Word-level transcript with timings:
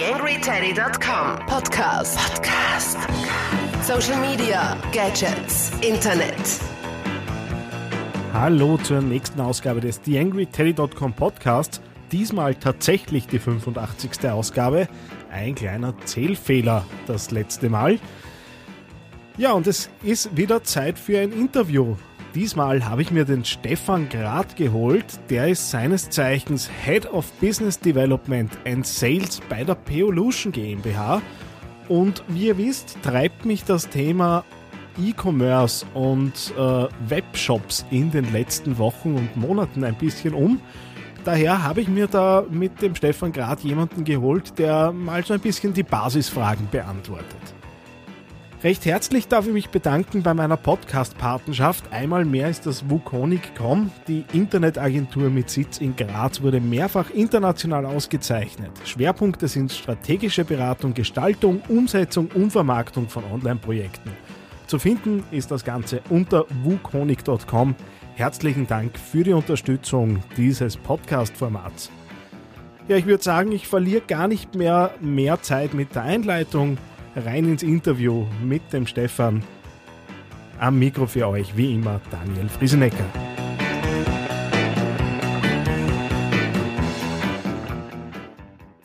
TheAngryTeddy.com 0.00 1.46
Podcast. 1.46 2.16
Podcast. 2.16 2.96
Social 3.82 4.18
Media, 4.18 4.74
Gadgets, 4.92 5.72
Internet. 5.82 6.34
Hallo 8.32 8.78
zur 8.78 9.02
nächsten 9.02 9.38
Ausgabe 9.42 9.82
des 9.82 10.00
TheAngryTeddy.com 10.00 11.12
Podcasts. 11.12 11.82
Diesmal 12.12 12.54
tatsächlich 12.54 13.26
die 13.26 13.38
85. 13.38 14.30
Ausgabe. 14.30 14.88
Ein 15.30 15.54
kleiner 15.54 15.94
Zählfehler 16.06 16.86
das 17.06 17.30
letzte 17.30 17.68
Mal. 17.68 17.98
Ja, 19.36 19.52
und 19.52 19.66
es 19.66 19.90
ist 20.02 20.34
wieder 20.34 20.64
Zeit 20.64 20.98
für 20.98 21.20
ein 21.20 21.32
Interview. 21.32 21.96
Diesmal 22.34 22.88
habe 22.88 23.02
ich 23.02 23.10
mir 23.10 23.24
den 23.24 23.44
Stefan 23.44 24.08
Grad 24.08 24.54
geholt. 24.54 25.18
Der 25.30 25.48
ist 25.48 25.68
seines 25.68 26.10
Zeichens 26.10 26.70
Head 26.84 27.10
of 27.12 27.32
Business 27.40 27.80
Development 27.80 28.56
and 28.64 28.86
Sales 28.86 29.40
bei 29.48 29.64
der 29.64 29.74
Peolution 29.74 30.52
GmbH. 30.52 31.22
Und 31.88 32.22
wie 32.28 32.46
ihr 32.46 32.56
wisst, 32.56 32.98
treibt 33.02 33.44
mich 33.44 33.64
das 33.64 33.88
Thema 33.88 34.44
E-Commerce 34.96 35.84
und 35.92 36.54
äh, 36.56 36.86
Webshops 37.08 37.84
in 37.90 38.12
den 38.12 38.32
letzten 38.32 38.78
Wochen 38.78 39.16
und 39.16 39.36
Monaten 39.36 39.82
ein 39.82 39.96
bisschen 39.96 40.32
um. 40.32 40.60
Daher 41.24 41.64
habe 41.64 41.80
ich 41.80 41.88
mir 41.88 42.06
da 42.06 42.44
mit 42.48 42.80
dem 42.80 42.94
Stefan 42.94 43.32
Grad 43.32 43.60
jemanden 43.60 44.04
geholt, 44.04 44.56
der 44.56 44.92
mal 44.92 45.24
so 45.24 45.34
ein 45.34 45.40
bisschen 45.40 45.74
die 45.74 45.82
Basisfragen 45.82 46.68
beantwortet. 46.70 47.59
Recht 48.62 48.84
herzlich 48.84 49.26
darf 49.26 49.46
ich 49.46 49.54
mich 49.54 49.70
bedanken 49.70 50.22
bei 50.22 50.34
meiner 50.34 50.58
Podcast-Patenschaft. 50.58 51.90
Einmal 51.94 52.26
mehr 52.26 52.50
ist 52.50 52.66
das 52.66 52.90
Wukonic.com. 52.90 53.90
Die 54.06 54.26
Internetagentur 54.34 55.30
mit 55.30 55.48
Sitz 55.48 55.78
in 55.78 55.96
Graz 55.96 56.42
wurde 56.42 56.60
mehrfach 56.60 57.08
international 57.08 57.86
ausgezeichnet. 57.86 58.70
Schwerpunkte 58.84 59.48
sind 59.48 59.72
strategische 59.72 60.44
Beratung, 60.44 60.92
Gestaltung, 60.92 61.62
Umsetzung 61.70 62.28
und 62.34 62.50
Vermarktung 62.50 63.08
von 63.08 63.24
Online-Projekten. 63.32 64.10
Zu 64.66 64.78
finden 64.78 65.24
ist 65.30 65.50
das 65.50 65.64
Ganze 65.64 66.02
unter 66.10 66.44
wukonic.com. 66.62 67.74
Herzlichen 68.14 68.66
Dank 68.66 68.98
für 68.98 69.24
die 69.24 69.32
Unterstützung 69.32 70.22
dieses 70.36 70.76
Podcast-Formats. 70.76 71.90
Ja, 72.88 72.96
ich 72.96 73.06
würde 73.06 73.22
sagen, 73.22 73.52
ich 73.52 73.68
verliere 73.68 74.02
gar 74.02 74.28
nicht 74.28 74.54
mehr 74.54 74.90
mehr 75.00 75.40
Zeit 75.40 75.72
mit 75.72 75.94
der 75.94 76.02
Einleitung 76.02 76.76
rein 77.16 77.44
ins 77.44 77.62
Interview 77.62 78.26
mit 78.42 78.72
dem 78.72 78.86
Stefan. 78.86 79.42
Am 80.58 80.78
Mikro 80.78 81.06
für 81.06 81.26
euch, 81.28 81.56
wie 81.56 81.74
immer, 81.74 82.00
Daniel 82.10 82.48
Friesenecker. 82.48 83.06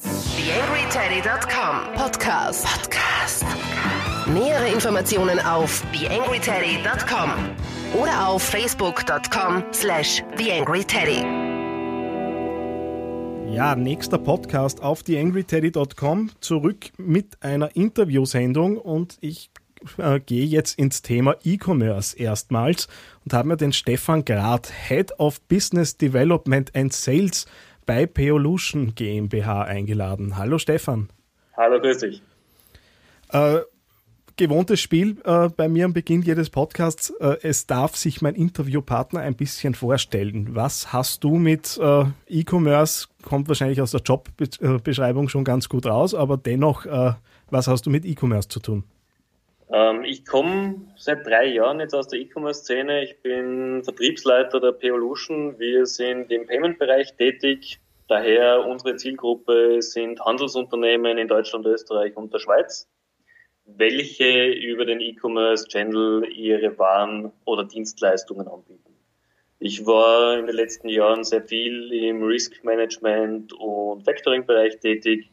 TheAngryTeddy.com 0.01 1.93
Podcast. 1.95 2.65
Podcast. 2.65 3.45
Nähere 4.27 4.69
Informationen 4.71 5.39
auf 5.39 5.83
TheAngryTeddy.com 5.91 7.31
oder 7.99 8.27
auf 8.27 8.41
Facebook.com 8.43 9.63
slash 9.73 10.23
TheAngryTeddy. 10.37 11.44
Ja, 13.55 13.73
nächster 13.73 14.17
Podcast 14.17 14.83
auf 14.83 15.03
theangryteddy.com. 15.03 16.31
Zurück 16.41 16.87
mit 16.97 17.41
einer 17.41 17.73
Interviewsendung 17.73 18.77
und 18.77 19.17
ich 19.21 19.49
äh, 19.97 20.19
gehe 20.19 20.45
jetzt 20.45 20.77
ins 20.77 21.01
Thema 21.01 21.37
E-Commerce 21.41 22.17
erstmals 22.17 22.89
und 23.23 23.31
habe 23.31 23.47
mir 23.47 23.55
den 23.55 23.71
Stefan 23.71 24.25
Grad, 24.25 24.69
Head 24.89 25.17
of 25.19 25.39
Business 25.43 25.95
Development 25.95 26.75
and 26.75 26.91
Sales 26.91 27.45
bei 27.85 28.05
Peolution 28.05 28.93
GmbH 28.93 29.61
eingeladen. 29.61 30.35
Hallo 30.35 30.57
Stefan. 30.57 31.07
Hallo, 31.55 31.79
grüß 31.79 31.99
dich. 31.99 32.21
Äh, 33.29 33.59
gewohntes 34.37 34.79
Spiel 34.79 35.17
äh, 35.23 35.49
bei 35.49 35.67
mir 35.67 35.85
am 35.85 35.93
Beginn 35.93 36.21
jedes 36.21 36.49
Podcasts. 36.49 37.09
Äh, 37.19 37.37
es 37.41 37.67
darf 37.67 37.95
sich 37.95 38.21
mein 38.21 38.35
Interviewpartner 38.35 39.21
ein 39.21 39.35
bisschen 39.35 39.75
vorstellen. 39.75 40.49
Was 40.51 40.91
hast 40.93 41.23
du 41.23 41.35
mit 41.35 41.77
äh, 41.81 42.05
E-Commerce? 42.27 43.07
Kommt 43.23 43.47
wahrscheinlich 43.47 43.81
aus 43.81 43.91
der 43.91 44.01
Jobbeschreibung 44.01 45.29
schon 45.29 45.43
ganz 45.43 45.69
gut 45.69 45.85
raus, 45.85 46.13
aber 46.13 46.37
dennoch, 46.37 46.85
äh, 46.85 47.13
was 47.49 47.67
hast 47.67 47.85
du 47.85 47.89
mit 47.89 48.05
E-Commerce 48.05 48.49
zu 48.49 48.59
tun? 48.59 48.83
Ähm, 49.71 50.03
ich 50.03 50.25
komme 50.25 50.81
seit 50.97 51.25
drei 51.25 51.45
Jahren 51.47 51.79
jetzt 51.79 51.95
aus 51.95 52.07
der 52.07 52.19
E-Commerce-Szene. 52.19 53.03
Ich 53.03 53.21
bin 53.21 53.83
Vertriebsleiter 53.83 54.59
der 54.59 54.73
Peolution. 54.73 55.57
Wir 55.57 55.85
sind 55.85 56.31
im 56.31 56.45
Payment-Bereich 56.45 57.15
tätig. 57.15 57.79
Daher 58.07 58.65
unsere 58.67 58.97
Zielgruppe 58.97 59.81
sind 59.81 60.19
Handelsunternehmen 60.23 61.17
in 61.17 61.27
Deutschland, 61.27 61.65
Österreich 61.65 62.15
und 62.15 62.31
der 62.31 62.39
Schweiz 62.39 62.87
welche 63.65 64.51
über 64.51 64.85
den 64.85 65.01
E-Commerce-Channel 65.01 66.25
ihre 66.31 66.77
Waren 66.77 67.31
oder 67.45 67.65
Dienstleistungen 67.65 68.47
anbieten. 68.47 68.93
Ich 69.59 69.85
war 69.85 70.37
in 70.37 70.45
den 70.45 70.55
letzten 70.55 70.89
Jahren 70.89 71.23
sehr 71.23 71.41
viel 71.41 71.91
im 71.91 72.23
Risk 72.23 72.63
Management 72.63 73.53
und 73.53 74.03
Factoring-Bereich 74.03 74.79
tätig 74.79 75.31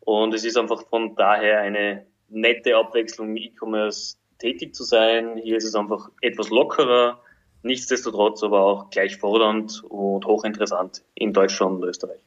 und 0.00 0.32
es 0.34 0.44
ist 0.44 0.56
einfach 0.56 0.86
von 0.88 1.16
daher 1.16 1.60
eine 1.60 2.06
nette 2.28 2.76
Abwechslung 2.76 3.30
im 3.30 3.36
E-Commerce 3.36 4.16
tätig 4.38 4.74
zu 4.74 4.84
sein. 4.84 5.36
Hier 5.36 5.56
ist 5.56 5.64
es 5.64 5.74
einfach 5.74 6.10
etwas 6.20 6.50
lockerer, 6.50 7.20
nichtsdestotrotz 7.62 8.42
aber 8.42 8.62
auch 8.62 8.90
gleich 8.90 9.16
fordernd 9.16 9.82
und 9.88 10.24
hochinteressant 10.24 11.04
in 11.14 11.32
Deutschland 11.32 11.82
und 11.82 11.88
Österreich. 11.88 12.20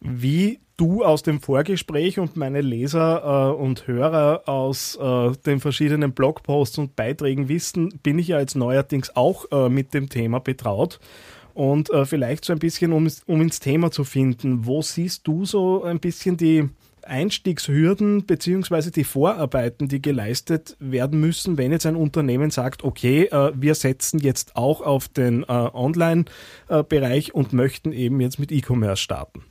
Wie 0.00 0.60
du 0.76 1.04
aus 1.04 1.22
dem 1.22 1.40
Vorgespräch 1.40 2.18
und 2.18 2.36
meine 2.36 2.60
Leser 2.60 3.52
äh, 3.52 3.60
und 3.60 3.86
Hörer 3.86 4.42
aus 4.46 4.96
äh, 5.00 5.32
den 5.46 5.60
verschiedenen 5.60 6.12
Blogposts 6.12 6.78
und 6.78 6.96
Beiträgen 6.96 7.48
wissen, 7.48 8.00
bin 8.02 8.18
ich 8.18 8.28
ja 8.28 8.40
jetzt 8.40 8.56
neuerdings 8.56 9.14
auch 9.16 9.46
äh, 9.50 9.68
mit 9.68 9.94
dem 9.94 10.08
Thema 10.08 10.40
betraut. 10.40 11.00
Und 11.54 11.90
äh, 11.90 12.04
vielleicht 12.04 12.44
so 12.44 12.52
ein 12.52 12.58
bisschen, 12.58 12.92
um, 12.92 13.08
um 13.26 13.40
ins 13.40 13.60
Thema 13.60 13.92
zu 13.92 14.02
finden, 14.02 14.66
wo 14.66 14.82
siehst 14.82 15.26
du 15.26 15.44
so 15.44 15.84
ein 15.84 16.00
bisschen 16.00 16.36
die 16.36 16.68
Einstiegshürden 17.06 18.26
beziehungsweise 18.26 18.90
die 18.90 19.04
Vorarbeiten, 19.04 19.88
die 19.88 20.02
geleistet 20.02 20.76
werden 20.80 21.20
müssen, 21.20 21.58
wenn 21.58 21.70
jetzt 21.70 21.86
ein 21.86 21.96
Unternehmen 21.96 22.50
sagt, 22.50 22.82
okay, 22.82 23.24
äh, 23.26 23.52
wir 23.54 23.74
setzen 23.74 24.18
jetzt 24.18 24.56
auch 24.56 24.80
auf 24.80 25.08
den 25.08 25.44
äh, 25.44 25.46
Online-Bereich 25.46 27.34
und 27.34 27.52
möchten 27.52 27.92
eben 27.92 28.20
jetzt 28.20 28.38
mit 28.38 28.50
E-Commerce 28.50 29.02
starten? 29.02 29.44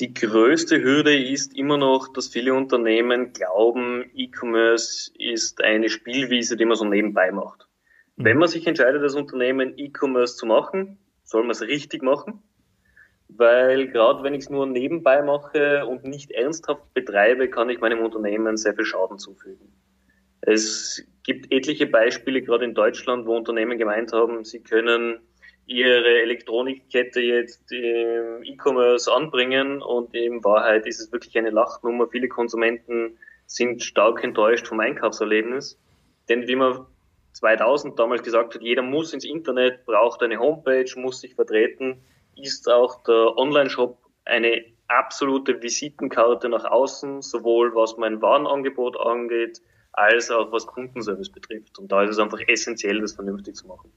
Die 0.00 0.14
größte 0.14 0.82
Hürde 0.82 1.14
ist 1.14 1.54
immer 1.54 1.76
noch, 1.76 2.08
dass 2.08 2.28
viele 2.28 2.54
Unternehmen 2.54 3.34
glauben, 3.34 4.10
E-Commerce 4.14 5.12
ist 5.18 5.62
eine 5.62 5.90
Spielwiese, 5.90 6.56
die 6.56 6.64
man 6.64 6.78
so 6.78 6.86
nebenbei 6.86 7.30
macht. 7.30 7.68
Mhm. 8.16 8.24
Wenn 8.24 8.38
man 8.38 8.48
sich 8.48 8.66
entscheidet, 8.66 9.02
als 9.02 9.14
Unternehmen 9.14 9.74
E-Commerce 9.76 10.36
zu 10.36 10.46
machen, 10.46 10.98
soll 11.22 11.42
man 11.42 11.50
es 11.50 11.60
richtig 11.60 12.02
machen. 12.02 12.42
Weil 13.28 13.88
gerade 13.88 14.22
wenn 14.22 14.32
ich 14.32 14.44
es 14.44 14.50
nur 14.50 14.66
nebenbei 14.66 15.20
mache 15.20 15.84
und 15.84 16.04
nicht 16.04 16.30
ernsthaft 16.30 16.94
betreibe, 16.94 17.50
kann 17.50 17.68
ich 17.68 17.80
meinem 17.80 18.00
Unternehmen 18.00 18.56
sehr 18.56 18.74
viel 18.74 18.86
Schaden 18.86 19.18
zufügen. 19.18 19.70
Es 20.40 21.06
gibt 21.24 21.52
etliche 21.52 21.86
Beispiele, 21.86 22.40
gerade 22.40 22.64
in 22.64 22.72
Deutschland, 22.72 23.26
wo 23.26 23.36
Unternehmen 23.36 23.76
gemeint 23.76 24.14
haben, 24.14 24.44
sie 24.44 24.62
können 24.62 25.20
ihre 25.70 26.22
Elektronikkette 26.22 27.20
jetzt 27.20 27.70
im 27.70 28.42
E-Commerce 28.42 29.12
anbringen 29.12 29.80
und 29.80 30.12
in 30.16 30.42
Wahrheit 30.42 30.84
ist 30.84 30.98
es 30.98 31.12
wirklich 31.12 31.38
eine 31.38 31.50
Lachnummer. 31.50 32.08
Viele 32.08 32.26
Konsumenten 32.26 33.16
sind 33.46 33.80
stark 33.84 34.24
enttäuscht 34.24 34.66
vom 34.66 34.80
Einkaufserlebnis, 34.80 35.78
denn 36.28 36.48
wie 36.48 36.56
man 36.56 36.86
2000 37.34 37.96
damals 37.96 38.24
gesagt 38.24 38.56
hat, 38.56 38.62
jeder 38.62 38.82
muss 38.82 39.12
ins 39.12 39.24
Internet, 39.24 39.86
braucht 39.86 40.24
eine 40.24 40.40
Homepage, 40.40 40.90
muss 40.96 41.20
sich 41.20 41.36
vertreten, 41.36 42.02
ist 42.34 42.68
auch 42.68 43.04
der 43.04 43.36
Online-Shop 43.36 43.96
eine 44.24 44.64
absolute 44.88 45.62
Visitenkarte 45.62 46.48
nach 46.48 46.64
außen, 46.64 47.22
sowohl 47.22 47.76
was 47.76 47.96
mein 47.96 48.20
Warenangebot 48.20 48.98
angeht, 48.98 49.62
als 49.92 50.32
auch 50.32 50.50
was 50.50 50.66
Kundenservice 50.66 51.30
betrifft. 51.30 51.78
Und 51.78 51.92
da 51.92 52.02
ist 52.02 52.10
es 52.10 52.18
einfach 52.18 52.40
essentiell, 52.48 53.00
das 53.00 53.12
vernünftig 53.12 53.54
zu 53.54 53.68
machen. 53.68 53.92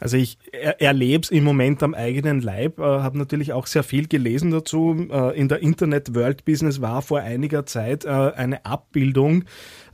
Also 0.00 0.16
ich 0.16 0.38
er, 0.50 0.80
erlebe 0.80 1.22
es 1.22 1.30
im 1.30 1.44
Moment 1.44 1.82
am 1.82 1.94
eigenen 1.94 2.40
Leib, 2.40 2.78
äh, 2.80 2.82
habe 2.82 3.18
natürlich 3.18 3.52
auch 3.52 3.66
sehr 3.66 3.82
viel 3.84 4.08
gelesen 4.08 4.50
dazu. 4.50 5.06
Äh, 5.10 5.38
in 5.38 5.48
der 5.48 5.60
Internet 5.60 6.14
World 6.14 6.44
Business 6.44 6.80
war 6.80 7.02
vor 7.02 7.20
einiger 7.20 7.66
Zeit 7.66 8.04
äh, 8.06 8.08
eine 8.08 8.64
Abbildung 8.64 9.44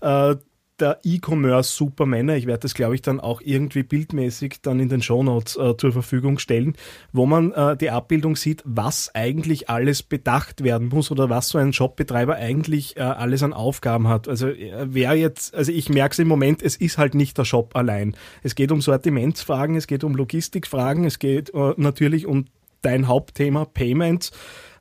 äh, 0.00 0.36
der 0.80 1.00
E-Commerce-Supermänner. 1.02 2.36
Ich 2.36 2.46
werde 2.46 2.60
das, 2.60 2.74
glaube 2.74 2.94
ich, 2.94 3.02
dann 3.02 3.20
auch 3.20 3.40
irgendwie 3.40 3.82
bildmäßig 3.82 4.60
dann 4.62 4.80
in 4.80 4.88
den 4.88 5.02
Shownotes 5.02 5.56
äh, 5.56 5.76
zur 5.76 5.92
Verfügung 5.92 6.38
stellen, 6.38 6.76
wo 7.12 7.26
man 7.26 7.52
äh, 7.52 7.76
die 7.76 7.90
Abbildung 7.90 8.36
sieht, 8.36 8.62
was 8.64 9.14
eigentlich 9.14 9.70
alles 9.70 10.02
bedacht 10.02 10.62
werden 10.62 10.88
muss 10.88 11.10
oder 11.10 11.30
was 11.30 11.48
so 11.48 11.58
ein 11.58 11.72
Shopbetreiber 11.72 12.36
eigentlich 12.36 12.96
äh, 12.96 13.00
alles 13.00 13.42
an 13.42 13.52
Aufgaben 13.52 14.08
hat. 14.08 14.28
Also 14.28 14.48
äh, 14.48 14.86
wer 14.88 15.14
jetzt, 15.14 15.54
also 15.54 15.72
ich 15.72 15.88
merke 15.88 16.12
es 16.12 16.18
im 16.18 16.28
Moment, 16.28 16.62
es 16.62 16.76
ist 16.76 16.98
halt 16.98 17.14
nicht 17.14 17.38
der 17.38 17.44
Shop 17.44 17.74
allein. 17.74 18.16
Es 18.42 18.54
geht 18.54 18.72
um 18.72 18.80
Sortimentsfragen, 18.80 19.76
es 19.76 19.86
geht 19.86 20.04
um 20.04 20.14
Logistikfragen, 20.14 21.04
es 21.04 21.18
geht 21.18 21.52
äh, 21.54 21.74
natürlich 21.76 22.26
um 22.26 22.46
dein 22.82 23.08
Hauptthema 23.08 23.64
Payments. 23.64 24.30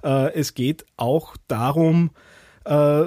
Äh, 0.04 0.34
es 0.34 0.54
geht 0.54 0.86
auch 0.98 1.36
darum, 1.48 2.12
äh, 2.66 3.06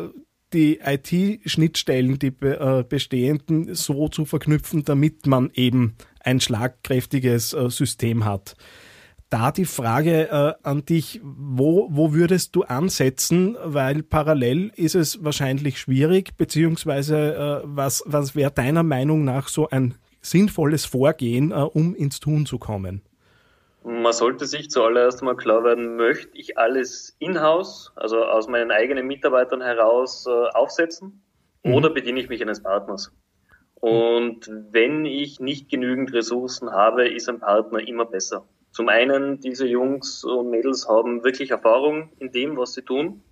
die 0.52 0.80
IT-Schnittstellen, 0.80 2.18
die 2.18 2.30
be 2.30 2.84
bestehenden, 2.88 3.74
so 3.74 4.08
zu 4.08 4.24
verknüpfen, 4.24 4.84
damit 4.84 5.26
man 5.26 5.50
eben 5.54 5.94
ein 6.20 6.40
schlagkräftiges 6.40 7.50
System 7.50 8.24
hat 8.24 8.56
da 9.30 9.52
die 9.52 9.64
Frage 9.64 10.28
äh, 10.30 10.54
an 10.62 10.84
dich, 10.84 11.20
wo, 11.22 11.88
wo 11.90 12.12
würdest 12.14 12.56
du 12.56 12.62
ansetzen? 12.62 13.56
Weil 13.62 14.02
parallel 14.02 14.72
ist 14.74 14.94
es 14.94 15.22
wahrscheinlich 15.22 15.78
schwierig, 15.78 16.36
beziehungsweise 16.36 17.34
äh, 17.34 17.60
was, 17.64 18.02
was 18.06 18.34
wäre 18.34 18.50
deiner 18.50 18.82
Meinung 18.82 19.24
nach 19.24 19.48
so 19.48 19.68
ein 19.68 19.94
sinnvolles 20.22 20.86
Vorgehen, 20.86 21.52
äh, 21.52 21.54
um 21.54 21.94
ins 21.94 22.20
Tun 22.20 22.46
zu 22.46 22.58
kommen? 22.58 23.02
Man 23.88 24.12
sollte 24.12 24.44
sich 24.44 24.68
zuallererst 24.68 25.22
mal 25.22 25.34
klar 25.34 25.64
werden, 25.64 25.96
möchte 25.96 26.36
ich 26.36 26.58
alles 26.58 27.16
in-house, 27.20 27.90
also 27.96 28.22
aus 28.22 28.46
meinen 28.46 28.70
eigenen 28.70 29.06
Mitarbeitern 29.06 29.62
heraus 29.62 30.26
äh, 30.26 30.30
aufsetzen 30.30 31.22
mhm. 31.64 31.72
oder 31.72 31.88
bediene 31.88 32.20
ich 32.20 32.28
mich 32.28 32.42
eines 32.42 32.62
Partners? 32.62 33.10
Und 33.76 34.50
wenn 34.72 35.06
ich 35.06 35.40
nicht 35.40 35.70
genügend 35.70 36.12
Ressourcen 36.12 36.70
habe, 36.70 37.08
ist 37.08 37.30
ein 37.30 37.40
Partner 37.40 37.78
immer 37.78 38.04
besser. 38.04 38.46
Zum 38.72 38.90
einen, 38.90 39.40
diese 39.40 39.66
Jungs 39.66 40.22
und 40.22 40.50
Mädels 40.50 40.86
haben 40.86 41.24
wirklich 41.24 41.50
Erfahrung 41.50 42.12
in 42.18 42.30
dem, 42.30 42.58
was 42.58 42.74
sie 42.74 42.82
tun, 42.82 43.22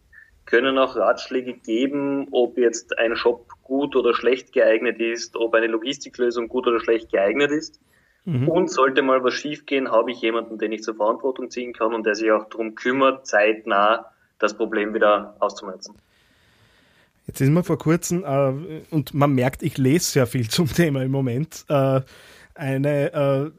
können 0.46 0.78
auch 0.78 0.96
Ratschläge 0.96 1.52
geben, 1.52 2.28
ob 2.30 2.56
jetzt 2.56 2.98
ein 2.98 3.14
Shop 3.14 3.46
gut 3.62 3.94
oder 3.94 4.14
schlecht 4.14 4.54
geeignet 4.54 5.00
ist, 5.00 5.36
ob 5.36 5.52
eine 5.52 5.66
Logistiklösung 5.66 6.48
gut 6.48 6.66
oder 6.66 6.80
schlecht 6.80 7.12
geeignet 7.12 7.50
ist. 7.50 7.78
Mhm. 8.26 8.48
Und 8.48 8.70
sollte 8.70 9.02
mal 9.02 9.22
was 9.22 9.34
schiefgehen, 9.34 9.92
habe 9.92 10.10
ich 10.10 10.20
jemanden, 10.20 10.58
den 10.58 10.72
ich 10.72 10.82
zur 10.82 10.96
Verantwortung 10.96 11.48
ziehen 11.48 11.72
kann 11.72 11.94
und 11.94 12.04
der 12.04 12.16
sich 12.16 12.30
auch 12.32 12.48
darum 12.48 12.74
kümmert, 12.74 13.26
zeitnah 13.26 14.06
das 14.38 14.54
Problem 14.54 14.92
wieder 14.94 15.36
auszumerzen. 15.38 15.94
Jetzt 17.28 17.40
ist 17.40 17.50
mir 17.50 17.62
vor 17.62 17.78
kurzem, 17.78 18.24
äh, 18.24 18.82
und 18.90 19.14
man 19.14 19.32
merkt, 19.32 19.62
ich 19.62 19.78
lese 19.78 20.10
sehr 20.10 20.26
viel 20.26 20.48
zum 20.50 20.66
Thema 20.66 21.02
im 21.02 21.12
Moment, 21.12 21.64
äh, 21.68 22.00
eine 22.54 23.12
äh, 23.12 23.50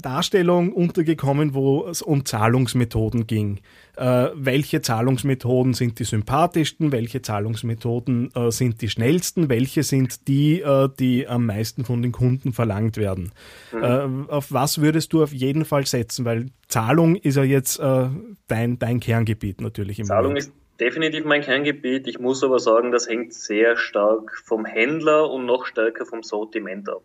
Darstellung 0.00 0.72
untergekommen, 0.72 1.54
wo 1.54 1.86
es 1.86 2.02
um 2.02 2.24
Zahlungsmethoden 2.24 3.26
ging. 3.26 3.60
Äh, 3.96 4.28
welche 4.34 4.82
Zahlungsmethoden 4.82 5.72
sind 5.74 5.98
die 5.98 6.04
sympathischsten, 6.04 6.92
welche 6.92 7.22
Zahlungsmethoden 7.22 8.30
äh, 8.34 8.50
sind 8.50 8.82
die 8.82 8.88
schnellsten, 8.88 9.48
welche 9.48 9.82
sind 9.82 10.28
die, 10.28 10.60
äh, 10.60 10.88
die 10.98 11.26
am 11.26 11.46
meisten 11.46 11.84
von 11.84 12.02
den 12.02 12.12
Kunden 12.12 12.52
verlangt 12.52 12.96
werden. 12.96 13.32
Mhm. 13.72 13.82
Äh, 13.82 14.32
auf 14.32 14.52
was 14.52 14.80
würdest 14.80 15.12
du 15.12 15.22
auf 15.22 15.32
jeden 15.32 15.64
Fall 15.64 15.86
setzen? 15.86 16.24
Weil 16.24 16.46
Zahlung 16.68 17.16
ist 17.16 17.36
ja 17.36 17.44
jetzt 17.44 17.78
äh, 17.78 18.08
dein, 18.48 18.78
dein 18.78 19.00
Kerngebiet 19.00 19.60
natürlich. 19.60 19.98
Im 19.98 20.06
Zahlung 20.06 20.32
Moment. 20.32 20.46
ist 20.46 20.52
definitiv 20.78 21.24
mein 21.24 21.42
Kerngebiet. 21.42 22.06
Ich 22.06 22.18
muss 22.18 22.44
aber 22.44 22.58
sagen, 22.58 22.92
das 22.92 23.08
hängt 23.08 23.32
sehr 23.32 23.76
stark 23.76 24.36
vom 24.44 24.64
Händler 24.64 25.30
und 25.30 25.46
noch 25.46 25.66
stärker 25.66 26.04
vom 26.04 26.22
Sortiment 26.22 26.88
ab. 26.88 27.02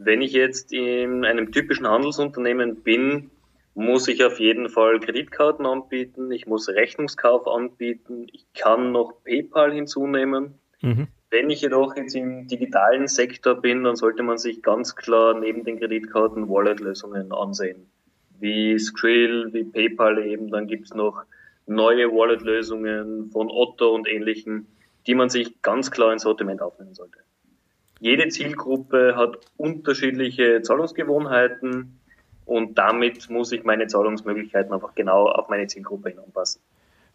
Wenn 0.00 0.22
ich 0.22 0.32
jetzt 0.32 0.72
in 0.72 1.24
einem 1.24 1.50
typischen 1.50 1.88
Handelsunternehmen 1.88 2.82
bin, 2.82 3.30
muss 3.74 4.06
ich 4.06 4.24
auf 4.24 4.38
jeden 4.38 4.68
Fall 4.68 5.00
Kreditkarten 5.00 5.66
anbieten, 5.66 6.30
ich 6.30 6.46
muss 6.46 6.68
Rechnungskauf 6.68 7.48
anbieten, 7.48 8.26
ich 8.32 8.46
kann 8.54 8.92
noch 8.92 9.24
PayPal 9.24 9.72
hinzunehmen. 9.72 10.54
Mhm. 10.82 11.08
Wenn 11.30 11.50
ich 11.50 11.62
jedoch 11.62 11.96
jetzt 11.96 12.14
im 12.14 12.46
digitalen 12.46 13.08
Sektor 13.08 13.56
bin, 13.56 13.82
dann 13.82 13.96
sollte 13.96 14.22
man 14.22 14.38
sich 14.38 14.62
ganz 14.62 14.94
klar 14.94 15.38
neben 15.38 15.64
den 15.64 15.78
Kreditkarten 15.80 16.48
Wallet-Lösungen 16.48 17.32
ansehen. 17.32 17.90
Wie 18.38 18.78
Skrill, 18.78 19.52
wie 19.52 19.64
PayPal 19.64 20.24
eben, 20.24 20.50
dann 20.50 20.68
gibt's 20.68 20.94
noch 20.94 21.24
neue 21.66 22.10
Wallet-Lösungen 22.12 23.30
von 23.30 23.50
Otto 23.50 23.94
und 23.94 24.08
ähnlichen, 24.08 24.68
die 25.08 25.16
man 25.16 25.28
sich 25.28 25.60
ganz 25.60 25.90
klar 25.90 26.12
ins 26.12 26.22
Sortiment 26.22 26.62
aufnehmen 26.62 26.94
sollte. 26.94 27.18
Jede 28.00 28.28
Zielgruppe 28.28 29.14
hat 29.16 29.38
unterschiedliche 29.56 30.62
Zahlungsgewohnheiten 30.62 31.98
und 32.44 32.78
damit 32.78 33.28
muss 33.28 33.52
ich 33.52 33.64
meine 33.64 33.86
Zahlungsmöglichkeiten 33.86 34.72
einfach 34.72 34.94
genau 34.94 35.26
auf 35.26 35.48
meine 35.48 35.66
Zielgruppe 35.66 36.10
hin 36.10 36.18
anpassen. 36.18 36.62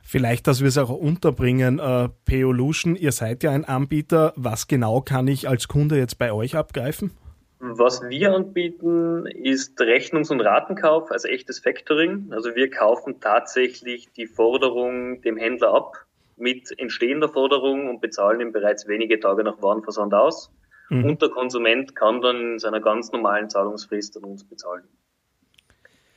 Vielleicht, 0.05 0.47
dass 0.47 0.59
wir 0.59 0.67
es 0.67 0.77
auch 0.77 0.89
unterbringen, 0.89 1.79
äh, 1.79 2.09
Peolution, 2.25 2.95
ihr 2.95 3.13
seid 3.13 3.41
ja 3.41 3.51
ein 3.51 3.63
Anbieter. 3.63 4.33
Was 4.35 4.67
genau 4.67 4.99
kann 4.99 5.29
ich 5.29 5.47
als 5.47 5.69
Kunde 5.69 5.97
jetzt 5.97 6.17
bei 6.17 6.33
euch 6.33 6.57
abgreifen? 6.57 7.11
Was 7.59 8.01
wir 8.09 8.33
anbieten, 8.33 9.25
ist 9.25 9.79
Rechnungs- 9.79 10.29
und 10.29 10.41
Ratenkauf, 10.41 11.09
also 11.09 11.29
echtes 11.29 11.59
Factoring. 11.59 12.27
Also 12.31 12.53
wir 12.55 12.69
kaufen 12.69 13.21
tatsächlich 13.21 14.11
die 14.11 14.27
Forderung 14.27 15.21
dem 15.21 15.37
Händler 15.37 15.73
ab 15.73 16.05
mit 16.35 16.77
entstehender 16.77 17.29
Forderung 17.29 17.87
und 17.87 18.01
bezahlen 18.01 18.41
ihn 18.41 18.51
bereits 18.51 18.89
wenige 18.89 19.17
Tage 19.21 19.45
nach 19.45 19.61
Warenversand 19.61 20.13
aus. 20.13 20.51
Mhm. 20.89 21.05
Und 21.05 21.21
der 21.21 21.29
Konsument 21.29 21.95
kann 21.95 22.21
dann 22.21 22.53
in 22.53 22.59
seiner 22.59 22.79
ganz 22.79 23.11
normalen 23.11 23.49
Zahlungsfrist 23.49 24.17
an 24.17 24.23
uns 24.23 24.43
bezahlen. 24.43 24.83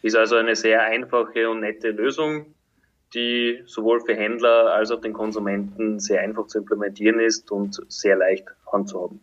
Ist 0.03 0.17
also 0.17 0.37
eine 0.37 0.55
sehr 0.55 0.83
einfache 0.83 1.49
und 1.49 1.61
nette 1.61 1.91
Lösung, 1.91 2.55
die 3.15 3.63
sowohl 3.67 4.01
für 4.01 4.15
Händler 4.15 4.73
als 4.75 4.91
auch 4.91 5.01
den 5.01 5.13
Konsumenten 5.13 5.99
sehr 6.01 6.21
einfach 6.21 6.47
zu 6.47 6.59
implementieren 6.59 7.21
ist 7.21 7.51
und 7.51 7.81
sehr 7.91 8.17
leicht 8.17 8.47
handzuhaben. 8.71 9.21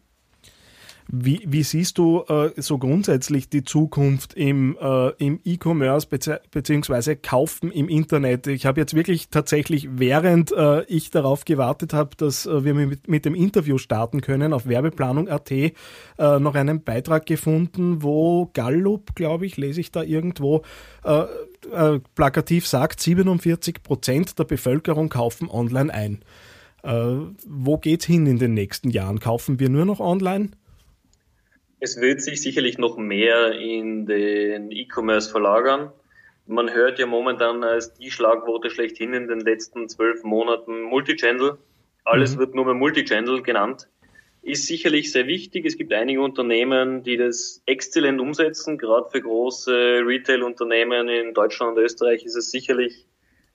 Wie, 1.07 1.41
wie 1.45 1.63
siehst 1.63 1.97
du 1.97 2.23
äh, 2.27 2.51
so 2.57 2.77
grundsätzlich 2.77 3.49
die 3.49 3.63
Zukunft 3.63 4.33
im, 4.33 4.77
äh, 4.79 5.09
im 5.17 5.39
E-Commerce 5.43 6.07
beziehungsweise 6.07 7.15
Kaufen 7.15 7.71
im 7.71 7.89
Internet? 7.89 8.47
Ich 8.47 8.65
habe 8.65 8.79
jetzt 8.79 8.93
wirklich 8.93 9.29
tatsächlich, 9.29 9.89
während 9.91 10.51
äh, 10.51 10.83
ich 10.85 11.11
darauf 11.11 11.45
gewartet 11.45 11.93
habe, 11.93 12.15
dass 12.15 12.45
äh, 12.45 12.63
wir 12.63 12.73
mit, 12.73 13.07
mit 13.07 13.25
dem 13.25 13.35
Interview 13.35 13.77
starten 13.77 14.21
können, 14.21 14.53
auf 14.53 14.65
werbeplanung.at 14.65 15.51
äh, 15.51 15.73
noch 16.17 16.55
einen 16.55 16.83
Beitrag 16.83 17.25
gefunden, 17.25 18.01
wo 18.01 18.49
Gallup, 18.53 19.15
glaube 19.15 19.45
ich, 19.45 19.57
lese 19.57 19.81
ich 19.81 19.91
da 19.91 20.03
irgendwo, 20.03 20.63
äh, 21.03 21.99
plakativ 22.15 22.67
sagt, 22.67 22.99
47 22.99 23.83
Prozent 23.83 24.39
der 24.39 24.43
Bevölkerung 24.43 25.09
kaufen 25.09 25.49
online 25.49 25.93
ein. 25.93 26.19
Wo 27.47 27.77
geht's 27.77 28.03
hin 28.03 28.25
in 28.25 28.37
den 28.37 28.53
nächsten 28.53 28.89
Jahren? 28.89 29.19
Kaufen 29.19 29.61
wir 29.61 29.69
nur 29.69 29.85
noch 29.85 30.01
online? 30.01 30.49
Es 31.83 31.99
wird 31.99 32.21
sich 32.21 32.41
sicherlich 32.41 32.77
noch 32.77 32.95
mehr 32.95 33.59
in 33.59 34.05
den 34.05 34.71
E-Commerce 34.71 35.29
verlagern. 35.29 35.91
Man 36.47 36.73
hört 36.73 36.97
ja 36.97 37.05
momentan 37.05 37.61
als 37.61 37.93
die 37.93 38.09
Schlagworte 38.09 38.69
schlechthin 38.69 39.13
in 39.13 39.27
den 39.27 39.41
letzten 39.41 39.89
zwölf 39.89 40.23
Monaten 40.23 40.83
Multichannel. 40.83 41.57
Alles 42.05 42.35
mhm. 42.35 42.39
wird 42.39 42.55
nur 42.55 42.63
mehr 42.63 42.73
Multichannel 42.73 43.43
genannt. 43.43 43.89
Ist 44.43 44.65
sicherlich 44.65 45.11
sehr 45.11 45.27
wichtig. 45.27 45.65
Es 45.65 45.75
gibt 45.75 45.91
einige 45.91 46.21
Unternehmen, 46.21 47.03
die 47.03 47.17
das 47.17 47.61
exzellent 47.65 48.21
umsetzen. 48.21 48.77
Gerade 48.77 49.09
für 49.09 49.19
große 49.19 50.03
Retail-Unternehmen 50.05 51.09
in 51.09 51.33
Deutschland 51.33 51.75
und 51.75 51.83
Österreich 51.83 52.23
ist 52.23 52.37
es 52.37 52.49
sicherlich 52.49 53.05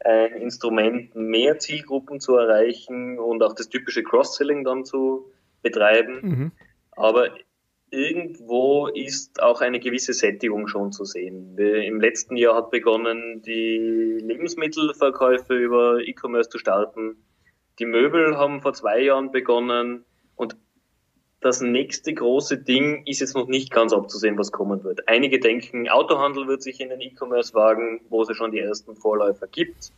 ein 0.04 0.35
Instrument, 0.35 1.14
mehr 1.14 1.58
Zielgruppen 1.58 2.20
zu 2.20 2.37
erreichen 2.37 3.18
und 3.18 3.42
auch 3.42 3.54
das 3.54 3.70
typische 3.70 4.02
Cross-Selling 4.02 4.64
dann 4.64 4.85
zu 4.85 5.32
betreiben. 5.62 6.18
Mhm. 6.20 6.52
Aber 6.90 7.30
irgendwo 7.90 8.88
ist 8.88 9.42
auch 9.42 9.61
eine 9.61 9.80
gewisse 9.80 10.12
Sättigung 10.12 10.68
schon 10.68 10.92
zu 10.92 11.04
sehen. 11.04 11.57
Im 11.59 12.00
letzten 12.00 12.37
Jahr 12.37 12.57
hat 12.57 12.71
begonnen, 12.71 13.42
die 13.42 14.18
Lebensmittelverkäufe 14.21 15.54
über 15.54 16.00
E-Commerce 16.00 16.50
zu 16.50 16.59
starten. 16.59 17.16
Die 17.78 17.87
Möbel 17.87 18.37
haben 18.37 18.61
vor 18.61 18.75
zwei 18.75 19.00
Jahren 19.00 19.30
begonnen 19.30 20.04
und 20.37 20.57
das 21.40 21.61
nächste 21.61 22.12
große 22.12 22.59
Ding 22.59 23.07
ist 23.07 23.21
jetzt 23.21 23.37
noch 23.37 23.47
nicht 23.47 23.71
ganz 23.71 23.92
abzusehen, 23.92 24.37
was 24.37 24.50
kommen 24.50 24.83
wird. 24.83 25.07
Einige 25.07 25.38
denken, 25.38 25.88
Autohandel 25.88 26.49
wird 26.49 26.62
sich 26.62 26.80
in 26.80 26.88
den 26.88 27.00
E-Commerce 27.00 27.54
wagen, 27.54 28.00
wo 28.09 28.23
es 28.23 28.28
ja 28.28 28.35
schon 28.35 28.50
die 28.50 28.59
ersten 28.59 28.97
Vorläufer 28.97 29.47
gibt. 29.47 29.92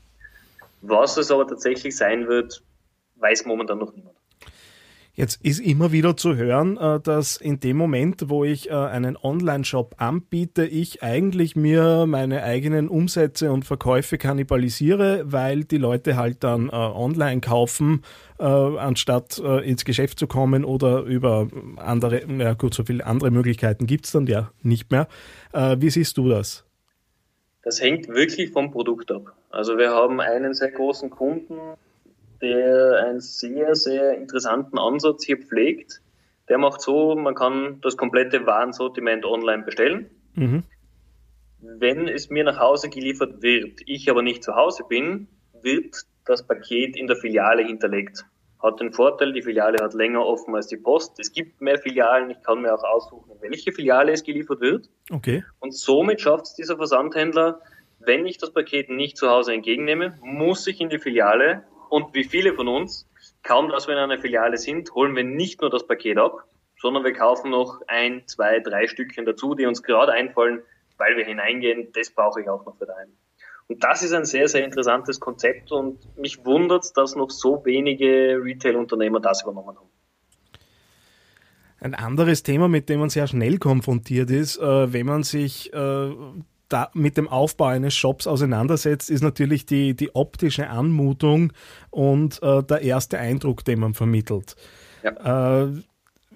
Was 0.82 1.16
es 1.16 1.30
aber 1.30 1.46
tatsächlich 1.46 1.96
sein 1.96 2.28
wird, 2.28 2.62
weiß 3.16 3.46
momentan 3.46 3.78
noch 3.78 3.94
niemand. 3.94 4.19
Jetzt 5.12 5.44
ist 5.44 5.58
immer 5.58 5.92
wieder 5.92 6.16
zu 6.16 6.36
hören, 6.36 6.76
äh, 6.76 7.00
dass 7.00 7.36
in 7.36 7.60
dem 7.60 7.76
Moment, 7.76 8.28
wo 8.28 8.44
ich 8.44 8.70
äh, 8.70 8.74
einen 8.74 9.16
Online-Shop 9.16 9.96
anbiete, 9.98 10.64
ich 10.64 11.02
eigentlich 11.02 11.56
mir 11.56 12.06
meine 12.06 12.42
eigenen 12.42 12.88
Umsätze 12.88 13.50
und 13.52 13.64
Verkäufe 13.64 14.18
kannibalisiere, 14.18 15.24
weil 15.24 15.64
die 15.64 15.78
Leute 15.78 16.16
halt 16.16 16.44
dann 16.44 16.68
äh, 16.68 16.72
online 16.72 17.40
kaufen, 17.40 18.02
anstatt 18.38 19.36
ins 19.36 19.84
Geschäft 19.84 20.18
zu 20.18 20.26
kommen 20.26 20.64
oder 20.64 21.02
über 21.02 21.48
andere, 21.76 22.22
ja 22.38 22.54
gut, 22.54 22.72
so 22.72 22.84
viele 22.84 23.04
andere 23.04 23.30
Möglichkeiten 23.30 23.86
gibt 23.86 24.06
es 24.06 24.12
dann 24.12 24.26
ja 24.26 24.50
nicht 24.62 24.90
mehr. 24.90 25.08
Wie 25.52 25.90
siehst 25.90 26.16
du 26.16 26.30
das? 26.30 26.64
Das 27.62 27.82
hängt 27.82 28.08
wirklich 28.08 28.50
vom 28.50 28.70
Produkt 28.70 29.12
ab. 29.12 29.34
Also 29.50 29.76
wir 29.76 29.90
haben 29.90 30.20
einen 30.20 30.54
sehr 30.54 30.70
großen 30.70 31.10
Kunden, 31.10 31.58
der 32.40 33.04
einen 33.06 33.20
sehr, 33.20 33.74
sehr 33.74 34.16
interessanten 34.16 34.78
Ansatz 34.78 35.24
hier 35.24 35.38
pflegt. 35.38 36.00
Der 36.48 36.58
macht 36.58 36.80
so, 36.80 37.14
man 37.14 37.34
kann 37.34 37.80
das 37.80 37.96
komplette 37.96 38.46
Warensortiment 38.46 39.24
online 39.24 39.62
bestellen. 39.62 40.10
Mhm. 40.34 40.64
Wenn 41.60 42.08
es 42.08 42.30
mir 42.30 42.44
nach 42.44 42.58
Hause 42.58 42.88
geliefert 42.88 43.42
wird, 43.42 43.80
ich 43.86 44.10
aber 44.10 44.22
nicht 44.22 44.42
zu 44.42 44.54
Hause 44.54 44.84
bin, 44.88 45.28
wird 45.62 45.94
das 46.24 46.46
Paket 46.46 46.96
in 46.96 47.06
der 47.06 47.16
Filiale 47.16 47.62
hinterlegt. 47.62 48.24
Hat 48.62 48.80
den 48.80 48.92
Vorteil, 48.92 49.32
die 49.32 49.42
Filiale 49.42 49.82
hat 49.82 49.94
länger 49.94 50.24
offen 50.24 50.54
als 50.54 50.66
die 50.66 50.76
Post. 50.76 51.18
Es 51.18 51.32
gibt 51.32 51.60
mehr 51.60 51.78
Filialen, 51.78 52.30
ich 52.30 52.42
kann 52.42 52.62
mir 52.62 52.74
auch 52.74 52.84
aussuchen, 52.84 53.30
welche 53.40 53.72
Filiale 53.72 54.12
es 54.12 54.22
geliefert 54.22 54.60
wird. 54.60 54.88
Okay. 55.10 55.44
Und 55.60 55.74
somit 55.74 56.20
schafft 56.20 56.46
es 56.46 56.54
dieser 56.54 56.76
Versandhändler, 56.76 57.60
wenn 58.00 58.26
ich 58.26 58.38
das 58.38 58.50
Paket 58.52 58.90
nicht 58.90 59.16
zu 59.16 59.28
Hause 59.28 59.52
entgegennehme, 59.52 60.18
muss 60.22 60.66
ich 60.66 60.80
in 60.80 60.88
die 60.88 60.98
Filiale 60.98 61.64
und 61.90 62.14
wie 62.14 62.24
viele 62.24 62.54
von 62.54 62.68
uns, 62.68 63.08
kaum 63.42 63.68
dass 63.68 63.86
wir 63.86 63.94
in 63.94 64.00
einer 64.00 64.18
Filiale 64.18 64.56
sind, 64.56 64.94
holen 64.94 65.14
wir 65.16 65.24
nicht 65.24 65.60
nur 65.60 65.70
das 65.70 65.86
Paket 65.86 66.18
ab, 66.18 66.44
sondern 66.80 67.04
wir 67.04 67.12
kaufen 67.12 67.50
noch 67.50 67.80
ein, 67.86 68.26
zwei, 68.26 68.60
drei 68.60 68.86
Stückchen 68.86 69.26
dazu, 69.26 69.54
die 69.54 69.66
uns 69.66 69.82
gerade 69.82 70.12
einfallen, 70.12 70.62
weil 70.96 71.16
wir 71.16 71.24
hineingehen, 71.24 71.92
das 71.92 72.10
brauche 72.10 72.40
ich 72.40 72.48
auch 72.48 72.64
noch 72.64 72.76
für 72.78 72.86
daheim. 72.86 73.08
Und 73.68 73.84
das 73.84 74.02
ist 74.02 74.12
ein 74.12 74.24
sehr, 74.24 74.48
sehr 74.48 74.64
interessantes 74.64 75.20
Konzept 75.20 75.70
und 75.70 76.16
mich 76.18 76.44
wundert, 76.44 76.96
dass 76.96 77.14
noch 77.14 77.30
so 77.30 77.64
wenige 77.64 78.40
Retail-Unternehmer 78.42 79.20
das 79.20 79.42
übernommen 79.42 79.76
haben. 79.76 79.88
Ein 81.80 81.94
anderes 81.94 82.42
Thema, 82.42 82.68
mit 82.68 82.88
dem 82.88 83.00
man 83.00 83.10
sehr 83.10 83.26
schnell 83.26 83.58
konfrontiert 83.58 84.30
ist, 84.30 84.58
äh, 84.58 84.92
wenn 84.92 85.06
man 85.06 85.22
sich 85.22 85.72
äh, 85.72 86.10
da 86.72 86.90
mit 86.94 87.16
dem 87.16 87.28
Aufbau 87.28 87.66
eines 87.66 87.94
Shops 87.94 88.26
auseinandersetzt, 88.26 89.10
ist 89.10 89.22
natürlich 89.22 89.66
die, 89.66 89.94
die 89.94 90.14
optische 90.14 90.68
Anmutung 90.68 91.52
und 91.90 92.42
äh, 92.42 92.62
der 92.62 92.82
erste 92.82 93.18
Eindruck, 93.18 93.64
den 93.64 93.80
man 93.80 93.94
vermittelt. 93.94 94.56
Ja. 95.02 95.64
Äh, 95.64 95.82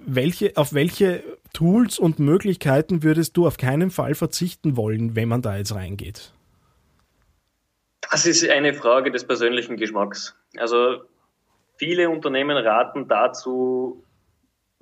welche, 0.06 0.52
auf 0.56 0.74
welche 0.74 1.22
Tools 1.52 1.98
und 1.98 2.18
Möglichkeiten 2.18 3.02
würdest 3.02 3.36
du 3.36 3.46
auf 3.46 3.56
keinen 3.56 3.90
Fall 3.90 4.14
verzichten 4.14 4.76
wollen, 4.76 5.16
wenn 5.16 5.28
man 5.28 5.40
da 5.40 5.56
jetzt 5.56 5.74
reingeht? 5.74 6.32
Das 8.10 8.26
ist 8.26 8.48
eine 8.48 8.74
Frage 8.74 9.10
des 9.10 9.26
persönlichen 9.26 9.76
Geschmacks. 9.76 10.36
Also 10.56 11.02
viele 11.76 12.10
Unternehmen 12.10 12.56
raten 12.56 13.08
dazu, 13.08 14.03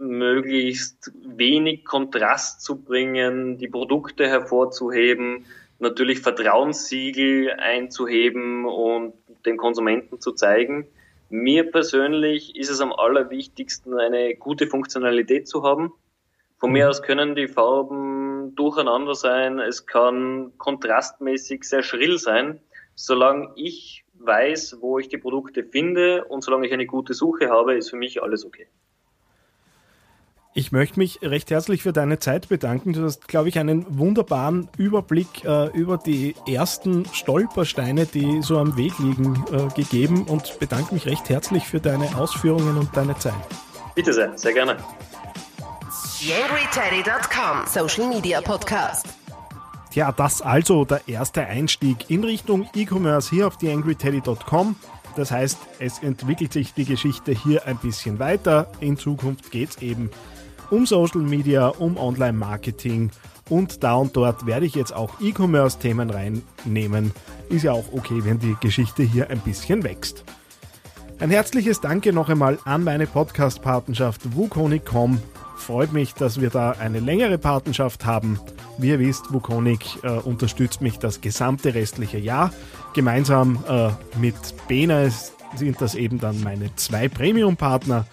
möglichst 0.02 1.12
wenig 1.24 1.84
Kontrast 1.84 2.60
zu 2.60 2.82
bringen, 2.82 3.56
die 3.56 3.68
Produkte 3.68 4.28
hervorzuheben, 4.28 5.46
natürlich 5.78 6.20
Vertrauenssiegel 6.20 7.52
einzuheben 7.52 8.66
und 8.66 9.14
den 9.46 9.56
Konsumenten 9.56 10.20
zu 10.20 10.32
zeigen. 10.32 10.86
Mir 11.30 11.70
persönlich 11.70 12.56
ist 12.56 12.70
es 12.70 12.80
am 12.80 12.92
allerwichtigsten, 12.92 13.98
eine 13.98 14.34
gute 14.34 14.66
Funktionalität 14.66 15.48
zu 15.48 15.62
haben. 15.62 15.92
Von 16.58 16.72
mir 16.72 16.84
mhm. 16.84 16.90
aus 16.90 17.02
können 17.02 17.34
die 17.34 17.48
Farben 17.48 18.54
durcheinander 18.54 19.14
sein, 19.14 19.58
es 19.58 19.86
kann 19.86 20.52
kontrastmäßig 20.58 21.64
sehr 21.64 21.82
schrill 21.82 22.18
sein. 22.18 22.60
Solange 22.94 23.52
ich 23.56 24.04
weiß, 24.14 24.78
wo 24.80 24.98
ich 24.98 25.08
die 25.08 25.18
Produkte 25.18 25.64
finde 25.64 26.24
und 26.24 26.44
solange 26.44 26.66
ich 26.66 26.72
eine 26.72 26.86
gute 26.86 27.14
Suche 27.14 27.48
habe, 27.48 27.74
ist 27.74 27.90
für 27.90 27.96
mich 27.96 28.22
alles 28.22 28.44
okay. 28.44 28.68
Ich 30.54 30.70
möchte 30.70 30.98
mich 30.98 31.20
recht 31.22 31.50
herzlich 31.50 31.82
für 31.82 31.94
deine 31.94 32.18
Zeit 32.18 32.50
bedanken. 32.50 32.92
Du 32.92 33.04
hast, 33.04 33.26
glaube 33.26 33.48
ich, 33.48 33.58
einen 33.58 33.86
wunderbaren 33.98 34.68
Überblick 34.76 35.44
äh, 35.46 35.68
über 35.68 35.96
die 35.96 36.36
ersten 36.46 37.06
Stolpersteine, 37.14 38.04
die 38.04 38.42
so 38.42 38.58
am 38.58 38.76
Weg 38.76 38.98
liegen, 38.98 39.42
äh, 39.50 39.74
gegeben 39.74 40.24
und 40.24 40.58
bedanke 40.58 40.92
mich 40.92 41.06
recht 41.06 41.30
herzlich 41.30 41.64
für 41.64 41.80
deine 41.80 42.16
Ausführungen 42.18 42.76
und 42.76 42.94
deine 42.94 43.16
Zeit. 43.18 43.32
Bitte 43.94 44.12
sehr, 44.12 44.36
sehr 44.36 44.52
gerne. 44.52 44.76
YangryTeddy.com 46.20 47.66
Social 47.66 48.10
Media 48.10 48.42
Podcast. 48.42 49.06
Tja, 49.90 50.12
das 50.12 50.42
also 50.42 50.84
der 50.84 51.00
erste 51.06 51.46
Einstieg 51.46 52.10
in 52.10 52.24
Richtung 52.24 52.68
E-Commerce 52.74 53.30
hier 53.30 53.46
auf 53.46 53.56
TheAngryTeddy.com. 53.56 54.76
Das 55.16 55.30
heißt, 55.30 55.58
es 55.78 55.98
entwickelt 56.00 56.52
sich 56.52 56.74
die 56.74 56.84
Geschichte 56.84 57.32
hier 57.32 57.66
ein 57.66 57.78
bisschen 57.78 58.18
weiter. 58.18 58.70
In 58.80 58.98
Zukunft 58.98 59.50
geht 59.50 59.70
es 59.70 59.82
eben 59.82 60.10
um 60.72 60.86
Social 60.86 61.20
Media, 61.20 61.68
um 61.68 61.96
Online-Marketing 61.96 63.10
und 63.50 63.82
da 63.84 63.94
und 63.94 64.16
dort 64.16 64.46
werde 64.46 64.64
ich 64.64 64.74
jetzt 64.74 64.94
auch 64.94 65.20
E-Commerce-Themen 65.20 66.10
reinnehmen. 66.10 67.12
Ist 67.50 67.64
ja 67.64 67.72
auch 67.72 67.92
okay, 67.92 68.24
wenn 68.24 68.38
die 68.38 68.56
Geschichte 68.60 69.02
hier 69.02 69.28
ein 69.28 69.40
bisschen 69.40 69.84
wächst. 69.84 70.24
Ein 71.20 71.30
herzliches 71.30 71.80
Danke 71.80 72.12
noch 72.12 72.30
einmal 72.30 72.58
an 72.64 72.84
meine 72.84 73.06
Podcast-Patenschaft 73.06 74.34
Wukonic.com 74.34 75.20
freut 75.56 75.92
mich, 75.92 76.14
dass 76.14 76.40
wir 76.40 76.50
da 76.50 76.72
eine 76.72 77.00
längere 77.00 77.38
Patenschaft 77.38 78.04
haben. 78.04 78.40
Wie 78.78 78.88
ihr 78.88 78.98
wisst, 78.98 79.32
Wukonic 79.32 80.02
äh, 80.02 80.08
unterstützt 80.08 80.80
mich 80.80 80.98
das 80.98 81.20
gesamte 81.20 81.74
restliche 81.74 82.18
Jahr. 82.18 82.52
Gemeinsam 82.94 83.62
äh, 83.68 83.90
mit 84.18 84.34
Bena 84.66 85.08
sind 85.54 85.80
das 85.80 85.94
eben 85.94 86.18
dann 86.18 86.42
meine 86.42 86.74
zwei 86.76 87.08
Premium-Partner. 87.08 88.06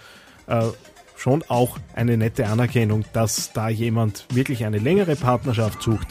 Äh, 0.46 0.68
schon 1.20 1.44
auch 1.48 1.78
eine 1.94 2.18
nette 2.18 2.48
Anerkennung, 2.48 3.04
dass 3.14 3.52
da 3.52 3.70
jemand 3.70 4.26
wirklich 4.34 4.66
eine 4.66 4.80
längere 4.80 5.16
Partnerschaft 5.16 5.82
sucht. 5.82 6.08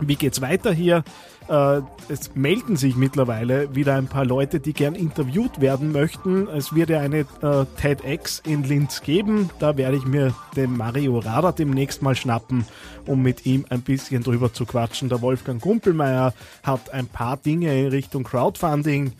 Wie 0.00 0.16
geht's 0.16 0.40
weiter 0.40 0.72
hier? 0.72 1.04
Äh, 1.48 1.80
es 2.08 2.34
melden 2.34 2.76
sich 2.76 2.96
mittlerweile 2.96 3.74
wieder 3.74 3.94
ein 3.94 4.08
paar 4.08 4.24
Leute, 4.24 4.60
die 4.60 4.72
gern 4.72 4.94
interviewt 4.94 5.60
werden 5.60 5.92
möchten. 5.92 6.48
Es 6.48 6.74
wird 6.74 6.90
ja 6.90 7.00
eine 7.00 7.20
äh, 7.20 7.64
TEDx 7.80 8.42
in 8.44 8.64
Linz 8.64 9.00
geben. 9.00 9.50
Da 9.58 9.76
werde 9.76 9.96
ich 9.96 10.04
mir 10.04 10.34
den 10.56 10.76
Mario 10.76 11.18
Rada 11.18 11.52
demnächst 11.52 12.02
mal 12.02 12.16
schnappen, 12.16 12.66
um 13.06 13.22
mit 13.22 13.46
ihm 13.46 13.64
ein 13.70 13.82
bisschen 13.82 14.22
drüber 14.22 14.52
zu 14.52 14.66
quatschen. 14.66 15.08
Der 15.08 15.22
Wolfgang 15.22 15.62
Gumpelmeier 15.62 16.34
hat 16.62 16.90
ein 16.92 17.06
paar 17.06 17.36
Dinge 17.36 17.80
in 17.80 17.88
Richtung 17.88 18.24
Crowdfunding, 18.24 19.12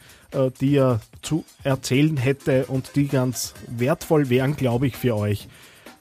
die 0.60 0.76
er 0.76 1.00
zu 1.22 1.44
erzählen 1.64 2.16
hätte 2.16 2.66
und 2.66 2.96
die 2.96 3.08
ganz 3.08 3.54
wertvoll 3.68 4.28
wären, 4.28 4.56
glaube 4.56 4.86
ich, 4.86 4.96
für 4.96 5.16
euch. 5.16 5.48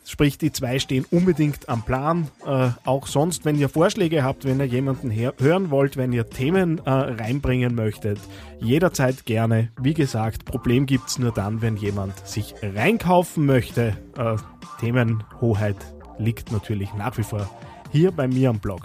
Sprich, 0.07 0.37
die 0.37 0.51
zwei 0.51 0.77
stehen 0.77 1.03
unbedingt 1.09 1.67
am 1.67 1.83
Plan. 1.83 2.27
Äh, 2.45 2.69
auch 2.85 3.07
sonst, 3.07 3.43
wenn 3.43 3.57
ihr 3.57 3.69
Vorschläge 3.69 4.23
habt, 4.23 4.45
wenn 4.45 4.59
ihr 4.59 4.67
jemanden 4.67 5.11
hören 5.11 5.71
wollt, 5.71 5.97
wenn 5.97 6.13
ihr 6.13 6.29
Themen 6.29 6.79
äh, 6.85 6.91
reinbringen 6.91 7.73
möchtet, 7.73 8.19
jederzeit 8.59 9.25
gerne. 9.25 9.71
Wie 9.81 9.95
gesagt, 9.95 10.45
Problem 10.45 10.85
gibt 10.85 11.09
es 11.09 11.17
nur 11.17 11.31
dann, 11.31 11.63
wenn 11.63 11.75
jemand 11.75 12.27
sich 12.27 12.53
reinkaufen 12.61 13.47
möchte. 13.47 13.97
Äh, 14.15 14.35
Themenhoheit 14.79 15.77
liegt 16.19 16.51
natürlich 16.51 16.93
nach 16.93 17.17
wie 17.17 17.23
vor 17.23 17.49
hier 17.91 18.11
bei 18.11 18.27
mir 18.27 18.51
am 18.51 18.59
Blog. 18.59 18.81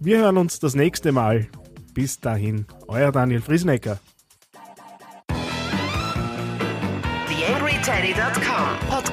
Wir 0.00 0.18
hören 0.18 0.36
uns 0.36 0.60
das 0.60 0.74
nächste 0.74 1.12
Mal. 1.12 1.46
Bis 1.94 2.20
dahin, 2.20 2.66
euer 2.88 3.10
Daniel 3.10 3.40
Friesenecker. 3.40 4.00